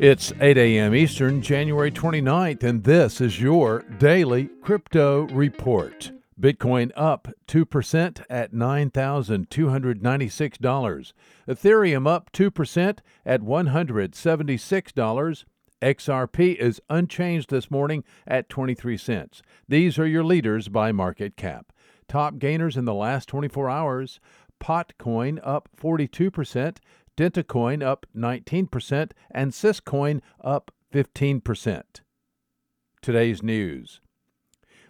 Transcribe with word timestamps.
It's 0.00 0.32
8 0.40 0.56
a.m. 0.56 0.94
Eastern, 0.94 1.42
January 1.42 1.90
29th, 1.90 2.62
and 2.62 2.84
this 2.84 3.20
is 3.20 3.38
your 3.38 3.80
daily 3.98 4.48
crypto 4.62 5.26
report. 5.26 6.12
Bitcoin 6.40 6.90
up 6.96 7.28
2% 7.46 8.22
at 8.30 8.54
$9,296. 8.54 11.12
Ethereum 11.46 12.08
up 12.08 12.32
2% 12.32 12.98
at 13.26 13.42
$176. 13.42 15.44
XRP 15.82 16.56
is 16.56 16.80
unchanged 16.88 17.50
this 17.50 17.70
morning 17.70 18.02
at 18.26 18.48
23 18.48 18.96
cents. 18.96 19.42
These 19.68 19.98
are 19.98 20.06
your 20.06 20.24
leaders 20.24 20.68
by 20.68 20.92
market 20.92 21.36
cap. 21.36 21.74
Top 22.08 22.38
gainers 22.38 22.78
in 22.78 22.86
the 22.86 22.94
last 22.94 23.28
24 23.28 23.68
hours 23.68 24.18
Potcoin 24.60 25.40
up 25.42 25.68
42%, 25.76 26.76
DentaCoin 27.16 27.82
up 27.82 28.06
19%, 28.16 29.10
and 29.30 29.52
Syscoin 29.52 30.20
up 30.42 30.70
15%. 30.92 31.82
Today's 33.02 33.42
news. 33.42 34.00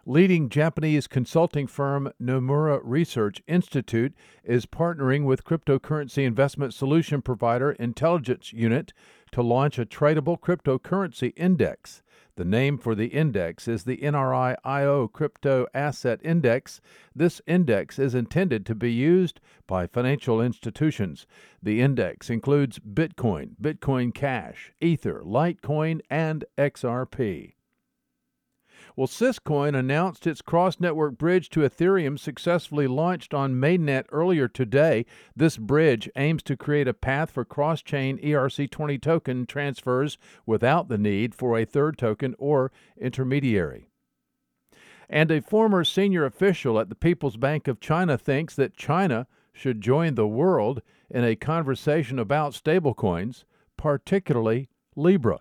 Leading 0.07 0.49
Japanese 0.49 1.07
consulting 1.07 1.67
firm 1.67 2.11
Nomura 2.21 2.81
Research 2.83 3.43
Institute 3.47 4.15
is 4.43 4.65
partnering 4.65 5.25
with 5.25 5.45
cryptocurrency 5.45 6.25
investment 6.25 6.73
solution 6.73 7.21
provider 7.21 7.73
Intelligence 7.73 8.51
Unit 8.51 8.95
to 9.33 9.43
launch 9.43 9.79
a 9.79 9.85
tradable 9.85 10.41
cryptocurrency 10.41 11.35
index. 11.37 12.03
The 12.37 12.47
name 12.47 12.79
for 12.79 12.95
the 12.95 13.09
index 13.09 13.69
is 13.69 13.85
the 13.85 13.99
NRI 13.99 14.57
IU 14.65 15.09
Crypto 15.09 15.67
Asset 15.75 16.19
Index. 16.25 16.81
This 17.15 17.43
index 17.47 17.99
is 17.99 18.15
intended 18.15 18.65
to 18.67 18.75
be 18.75 18.91
used 18.91 19.39
by 19.67 19.87
financial 19.87 20.41
institutions. 20.41 21.27
The 21.63 21.83
index 21.83 22.31
includes 22.31 22.79
Bitcoin, 22.79 23.51
Bitcoin 23.61 24.15
Cash, 24.15 24.73
Ether, 24.81 25.21
Litecoin, 25.23 26.01
and 26.09 26.47
XRP. 26.57 27.53
Well, 28.97 29.07
Syscoin 29.07 29.77
announced 29.77 30.27
its 30.27 30.43
cross 30.43 30.81
network 30.81 31.17
bridge 31.17 31.49
to 31.51 31.61
Ethereum 31.61 32.19
successfully 32.19 32.87
launched 32.87 33.33
on 33.33 33.55
mainnet 33.55 34.05
earlier 34.11 34.49
today. 34.49 35.07
This 35.35 35.57
bridge 35.57 36.11
aims 36.17 36.43
to 36.45 36.57
create 36.57 36.89
a 36.89 36.95
path 36.95 37.31
for 37.31 37.45
cross 37.45 37.83
chain 37.83 38.19
ERC20 38.19 39.01
token 39.01 39.47
transfers 39.47 40.19
without 40.45 40.89
the 40.89 40.99
need 40.99 41.35
for 41.35 41.59
a 41.59 41.65
third 41.65 41.99
token 41.99 42.35
or 42.39 42.73
intermediary. 43.01 43.87
And 45.09 45.31
a 45.31 45.41
former 45.41 45.85
senior 45.85 46.25
official 46.25 46.79
at 46.79 46.89
the 46.89 46.95
People's 46.95 47.37
Bank 47.37 47.67
of 47.69 47.81
China 47.81 48.17
thinks 48.17 48.55
that 48.55 48.77
China 48.77 49.27
should 49.53 49.81
join 49.81 50.15
the 50.15 50.27
world 50.27 50.83
in 51.11 51.25
a 51.25 51.37
conversation 51.37 52.19
about 52.19 52.53
stablecoins, 52.53 53.45
particularly 53.77 54.69
Libra. 54.95 55.41